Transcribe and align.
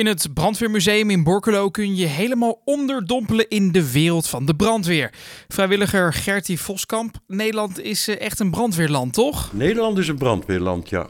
In 0.00 0.06
het 0.06 0.34
Brandweermuseum 0.34 1.10
in 1.10 1.22
Borkelo 1.22 1.70
kun 1.70 1.96
je 1.96 2.06
helemaal 2.06 2.60
onderdompelen 2.64 3.48
in 3.48 3.72
de 3.72 3.92
wereld 3.92 4.28
van 4.28 4.46
de 4.46 4.54
brandweer. 4.54 5.10
Vrijwilliger 5.48 6.12
Gertie 6.12 6.60
Voskamp, 6.60 7.16
Nederland 7.26 7.80
is 7.80 8.08
eh, 8.08 8.20
echt 8.20 8.40
een 8.40 8.50
brandweerland, 8.50 9.12
toch? 9.12 9.52
Nederland 9.52 9.98
is 9.98 10.08
een 10.08 10.18
brandweerland, 10.18 10.88
ja. 10.88 11.06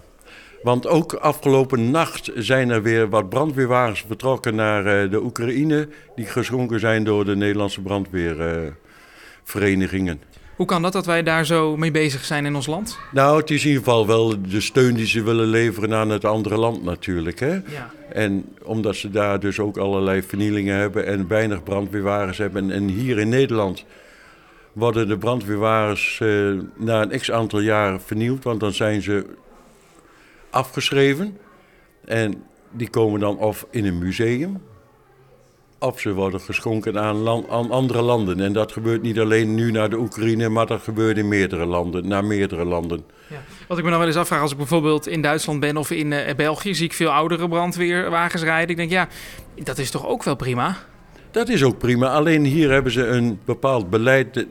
Want 0.63 0.87
ook 0.87 1.15
afgelopen 1.15 1.91
nacht 1.91 2.31
zijn 2.35 2.71
er 2.71 2.83
weer 2.83 3.09
wat 3.09 3.29
brandweerwagens 3.29 4.05
vertrokken 4.07 4.55
naar 4.55 4.87
eh, 4.87 5.11
de 5.11 5.23
Oekraïne, 5.23 5.89
die 6.17 6.27
geschonken 6.27 6.81
zijn 6.81 7.05
door 7.05 7.25
de 7.25 7.37
Nederlandse 7.37 7.81
brandweerverenigingen. 7.81 10.21
Hoe 10.61 10.69
kan 10.69 10.83
dat 10.83 10.93
dat 10.93 11.07
wij 11.07 11.23
daar 11.23 11.47
zo 11.47 11.77
mee 11.77 11.91
bezig 11.91 12.25
zijn 12.25 12.47
in 12.47 12.55
ons 12.55 12.67
land? 12.67 12.99
Nou, 13.13 13.41
het 13.41 13.51
is 13.51 13.63
in 13.63 13.69
ieder 13.69 13.85
geval 13.85 14.07
wel 14.07 14.43
de 14.43 14.61
steun 14.61 14.95
die 14.95 15.07
ze 15.07 15.23
willen 15.23 15.47
leveren 15.47 15.95
aan 15.95 16.11
het 16.11 16.25
andere 16.25 16.57
land 16.57 16.83
natuurlijk. 16.83 17.41
Hè? 17.41 17.53
Ja. 17.53 17.91
En 18.13 18.45
omdat 18.63 18.97
ze 18.97 19.11
daar 19.11 19.41
dus 19.41 19.59
ook 19.59 19.77
allerlei 19.77 20.23
vernielingen 20.23 20.77
hebben 20.77 21.07
en 21.07 21.29
weinig 21.29 21.63
brandweerwagens 21.63 22.39
hebben. 22.39 22.71
En 22.71 22.89
hier 22.89 23.19
in 23.19 23.29
Nederland 23.29 23.85
worden 24.73 25.09
de 25.09 25.19
brandweerwagens 25.19 26.19
eh, 26.21 26.53
na 26.77 27.03
een 27.03 27.19
x 27.19 27.31
aantal 27.31 27.61
jaren 27.61 28.01
vernieuwd, 28.01 28.45
want 28.45 28.61
dan 28.61 28.73
zijn 28.73 29.03
ze 29.03 29.27
afgeschreven. 30.51 31.39
En 32.05 32.43
die 32.71 32.91
komen 32.91 33.21
dan 33.21 33.39
of 33.39 33.67
in 33.71 33.87
een 33.87 33.99
museum, 33.99 34.63
of 35.81 36.01
ze 36.01 36.13
worden 36.13 36.41
geschonken 36.41 37.01
aan, 37.01 37.17
land, 37.17 37.49
aan 37.49 37.71
andere 37.71 38.03
landen. 38.03 38.41
En 38.41 38.53
dat 38.53 38.73
gebeurt 38.73 39.03
niet 39.03 39.19
alleen 39.19 39.55
nu 39.55 39.71
naar 39.71 39.91
de 39.91 39.99
Oekraïne, 39.99 40.49
maar 40.49 40.67
dat 40.67 40.83
gebeurt 40.83 41.17
in 41.17 41.29
meerdere 41.29 41.67
landen, 41.67 42.09
naar 42.09 42.25
meerdere 42.25 42.65
landen. 42.65 43.05
Ja. 43.27 43.37
Wat 43.69 43.79
ik 43.79 43.85
me 43.85 43.91
dan 43.91 43.99
wel 43.99 44.09
eens 44.09 44.17
afvraag, 44.17 44.41
als 44.41 44.51
ik 44.51 44.57
bijvoorbeeld 44.57 45.07
in 45.07 45.23
Duitsland 45.23 45.61
ben 45.61 45.77
of 45.77 45.91
in 45.91 46.13
eh, 46.13 46.35
België, 46.35 46.75
zie 46.75 46.85
ik 46.85 46.93
veel 46.93 47.11
oudere 47.11 47.49
brandweerwagens 47.49 48.43
rijden. 48.43 48.69
Ik 48.69 48.77
denk, 48.77 48.91
ja, 48.91 49.09
dat 49.55 49.79
is 49.79 49.91
toch 49.91 50.07
ook 50.07 50.23
wel 50.23 50.37
prima? 50.37 50.77
Dat 51.31 51.49
is 51.49 51.63
ook 51.63 51.79
prima. 51.79 52.13
Alleen 52.13 52.45
hier 52.45 52.71
hebben 52.71 52.93
ze 52.93 53.07
een 53.07 53.41
bepaald 53.45 53.91
beleid 53.91 54.37
eh, 54.37 54.45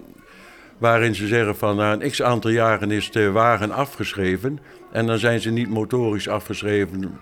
waarin 0.78 1.16
ze 1.16 1.28
zeggen 1.28 1.56
van 1.56 1.76
na 1.76 1.94
een 1.94 2.12
x 2.12 2.22
aantal 2.22 2.52
jaren 2.52 2.92
is 2.92 3.12
de 3.12 3.32
wagen 3.32 3.72
afgeschreven. 3.72 4.60
En 4.92 5.06
dan 5.06 5.20
zijn 5.20 5.40
ze 5.40 5.50
niet 5.50 5.70
motorisch 5.70 6.28
afgeschreven 6.28 7.20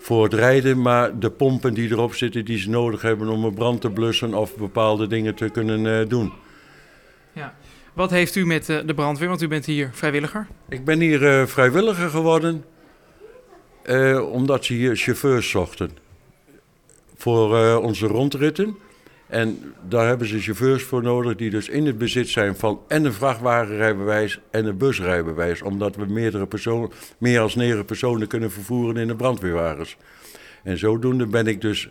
voor 0.00 0.24
het 0.24 0.34
rijden, 0.34 0.82
maar 0.82 1.18
de 1.18 1.30
pompen 1.30 1.74
die 1.74 1.90
erop 1.90 2.14
zitten 2.14 2.44
die 2.44 2.58
ze 2.58 2.70
nodig 2.70 3.02
hebben 3.02 3.28
om 3.28 3.44
een 3.44 3.54
brand 3.54 3.80
te 3.80 3.90
blussen 3.90 4.34
of 4.34 4.56
bepaalde 4.56 5.06
dingen 5.06 5.34
te 5.34 5.48
kunnen 5.48 6.00
eh, 6.00 6.08
doen. 6.08 6.32
Ja. 7.32 7.54
Wat 7.92 8.10
heeft 8.10 8.34
u 8.34 8.46
met 8.46 8.68
eh, 8.68 8.78
de 8.86 8.94
brandweer? 8.94 9.28
Want 9.28 9.42
u 9.42 9.48
bent 9.48 9.66
hier 9.66 9.90
vrijwilliger. 9.92 10.46
Ik 10.68 10.84
ben 10.84 11.00
hier 11.00 11.26
eh, 11.26 11.46
vrijwilliger 11.46 12.10
geworden 12.10 12.64
omdat 14.32 14.64
ze 14.64 14.72
hier 14.72 14.96
chauffeurs 14.96 15.50
zochten 15.50 15.90
voor 17.16 17.76
onze 17.76 18.06
rondritten. 18.06 18.76
En 19.30 19.74
daar 19.88 20.06
hebben 20.06 20.26
ze 20.26 20.40
chauffeurs 20.40 20.82
voor 20.82 21.02
nodig 21.02 21.36
die 21.36 21.50
dus 21.50 21.68
in 21.68 21.86
het 21.86 21.98
bezit 21.98 22.28
zijn 22.28 22.56
van 22.56 22.80
en 22.88 23.04
een 23.04 23.12
vrachtwagenrijbewijs 23.12 24.40
en 24.50 24.66
een 24.66 24.76
busrijbewijs. 24.76 25.62
Omdat 25.62 25.96
we 25.96 26.06
meerdere 26.06 26.46
personen, 26.46 26.90
meer 27.18 27.40
als 27.40 27.54
negen 27.54 27.84
personen 27.84 28.26
kunnen 28.26 28.50
vervoeren 28.50 28.96
in 28.96 29.06
de 29.06 29.16
brandweerwagens. 29.16 29.96
En 30.62 30.78
zodoende 30.78 31.26
ben 31.26 31.46
ik 31.46 31.60
dus 31.60 31.88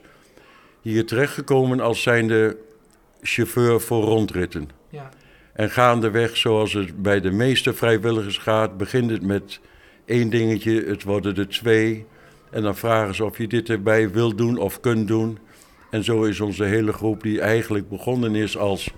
hier 0.82 1.06
terechtgekomen 1.06 1.80
als 1.80 2.02
zijnde 2.02 2.58
chauffeur 3.22 3.82
voor 3.82 4.04
rondritten. 4.04 4.70
Ja. 4.90 5.10
En 5.54 5.70
gaandeweg, 5.70 6.38
zoals 6.38 6.74
het 6.74 7.02
bij 7.02 7.22
de 7.22 7.32
meeste 7.32 7.74
vrijwilligers 7.74 8.38
gaat, 8.38 8.78
begint 8.78 9.10
het 9.10 9.24
met 9.24 9.60
één 10.06 10.30
dingetje, 10.30 10.84
het 10.84 11.04
worden 11.04 11.36
er 11.36 11.50
twee. 11.50 12.06
En 12.52 12.62
dan 12.62 12.76
vragen 12.76 13.16
ze 13.16 13.26
of 13.26 13.38
je 13.38 13.48
dit 13.48 13.70
erbij 13.70 14.12
wil 14.12 14.36
doen 14.36 14.58
of 14.58 14.80
kunt 14.80 15.08
doen. 15.08 15.38
En 15.90 16.04
zo 16.04 16.24
is 16.24 16.40
onze 16.40 16.64
hele 16.64 16.94
groep 16.94 17.24
die 17.24 17.42
eigenlijk 17.42 17.90
begonnen 17.90 18.36
is 18.36 18.58
als 18.58 18.94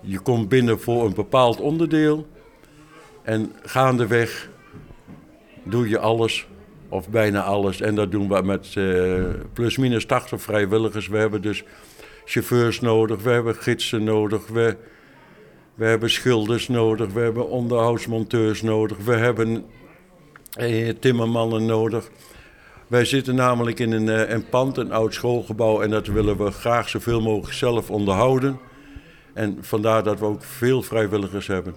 je 0.00 0.18
komt 0.18 0.48
binnen 0.48 0.80
voor 0.80 1.04
een 1.04 1.14
bepaald 1.14 1.60
onderdeel. 1.60 2.26
En 3.22 3.52
gaandeweg 3.62 4.50
doe 5.64 5.88
je 5.88 5.98
alles 5.98 6.46
of 6.88 7.08
bijna 7.08 7.42
alles. 7.42 7.80
En 7.80 7.94
dat 7.94 8.10
doen 8.10 8.28
we 8.28 8.42
met 8.42 8.74
uh, 8.74 9.24
plusminus 9.52 10.06
80 10.06 10.42
vrijwilligers. 10.42 11.08
We 11.08 11.18
hebben 11.18 11.42
dus 11.42 11.64
chauffeurs 12.24 12.80
nodig, 12.80 13.22
we 13.22 13.30
hebben 13.30 13.54
gidsen 13.54 14.04
nodig, 14.04 14.46
we, 14.46 14.76
we 15.74 15.84
hebben 15.84 16.10
schilders 16.10 16.68
nodig, 16.68 17.12
we 17.12 17.20
hebben 17.20 17.48
onderhoudsmonteurs 17.48 18.62
nodig, 18.62 18.98
we 18.98 19.14
hebben 19.14 19.64
eh, 20.52 20.88
timmermannen 20.88 21.66
nodig. 21.66 22.10
Wij 22.90 23.04
zitten 23.04 23.34
namelijk 23.34 23.78
in 23.78 23.92
een, 23.92 24.06
uh, 24.06 24.30
een 24.30 24.48
pand, 24.48 24.76
een 24.76 24.92
oud 24.92 25.14
schoolgebouw, 25.14 25.82
en 25.82 25.90
dat 25.90 26.06
willen 26.06 26.44
we 26.44 26.50
graag 26.50 26.88
zoveel 26.88 27.20
mogelijk 27.20 27.54
zelf 27.54 27.90
onderhouden. 27.90 28.58
En 29.34 29.58
vandaar 29.60 30.02
dat 30.02 30.18
we 30.18 30.24
ook 30.24 30.42
veel 30.44 30.82
vrijwilligers 30.82 31.46
hebben. 31.46 31.74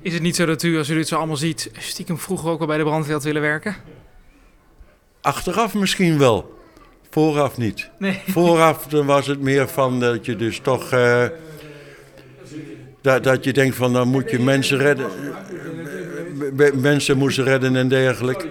Is 0.00 0.12
het 0.12 0.22
niet 0.22 0.36
zo 0.36 0.46
dat 0.46 0.62
u, 0.62 0.78
als 0.78 0.88
u 0.88 0.94
dit 0.94 1.08
zo 1.08 1.16
allemaal 1.16 1.36
ziet, 1.36 1.70
stiekem 1.78 2.18
vroeger 2.18 2.50
ook 2.50 2.60
al 2.60 2.66
bij 2.66 2.76
de 2.76 2.82
brandweer 2.82 3.12
had 3.12 3.24
willen 3.24 3.42
werken? 3.42 3.76
Achteraf 5.20 5.74
misschien 5.74 6.18
wel. 6.18 6.58
Vooraf 7.10 7.56
niet. 7.56 7.90
Nee. 7.98 8.20
Vooraf 8.36 8.86
dan 8.86 9.06
was 9.06 9.26
het 9.26 9.40
meer 9.40 9.68
van 9.68 10.00
dat 10.00 10.26
je 10.26 10.36
dus 10.36 10.58
toch. 10.58 10.92
Uh, 10.92 11.24
dat, 13.00 13.24
dat 13.24 13.44
je 13.44 13.52
denkt 13.52 13.76
van 13.76 13.92
dan 13.92 14.08
moet 14.08 14.30
je 14.30 14.38
mensen 14.38 14.78
redden. 14.78 15.10
Mensen 16.74 17.18
moesten 17.18 17.44
redden 17.44 17.76
en 17.76 17.88
dergelijke. 17.88 18.48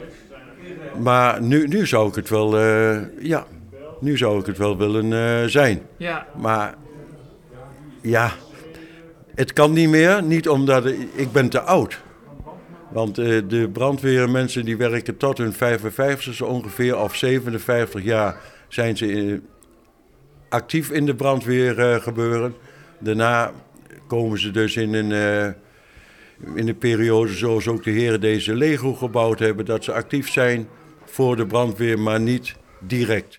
Maar 0.99 1.41
nu, 1.41 1.67
nu 1.67 1.87
zou 1.87 2.09
ik 2.09 2.15
het 2.15 2.29
wel. 2.29 2.59
Uh, 2.59 2.97
ja, 3.19 3.45
nu 3.99 4.17
zou 4.17 4.39
ik 4.39 4.45
het 4.45 4.57
wel 4.57 4.77
willen 4.77 5.05
uh, 5.05 5.49
zijn. 5.49 5.81
Ja. 5.97 6.27
Maar 6.37 6.75
ja, 8.01 8.31
het 9.35 9.53
kan 9.53 9.73
niet 9.73 9.89
meer. 9.89 10.23
Niet 10.23 10.49
omdat 10.49 10.85
ik 11.15 11.31
ben 11.31 11.49
te 11.49 11.61
oud. 11.61 12.01
Want 12.91 13.19
uh, 13.19 13.41
de 13.47 13.69
brandweermensen 13.69 14.65
die 14.65 14.77
werken 14.77 15.17
tot 15.17 15.37
hun 15.37 15.53
55 15.53 16.41
ongeveer 16.41 16.99
of 16.99 17.15
57 17.15 18.03
jaar 18.03 18.37
zijn 18.67 18.97
ze 18.97 19.41
actief 20.49 20.89
in 20.89 21.05
de 21.05 21.15
brandweer 21.15 22.01
gebeuren. 22.01 22.55
Daarna 22.99 23.51
komen 24.07 24.39
ze 24.39 24.51
dus 24.51 24.75
in 24.75 24.93
een, 24.93 25.11
in 26.55 26.67
een 26.67 26.77
periode 26.77 27.31
zoals 27.31 27.67
ook 27.67 27.83
de 27.83 27.91
heren 27.91 28.21
deze 28.21 28.55
Lego 28.55 28.93
gebouwd 28.93 29.39
hebben, 29.39 29.65
dat 29.65 29.83
ze 29.83 29.93
actief 29.93 30.31
zijn 30.31 30.67
voor 31.09 31.35
de 31.35 31.45
brandweer, 31.45 31.99
maar 31.99 32.19
niet 32.19 32.55
direct. 32.79 33.35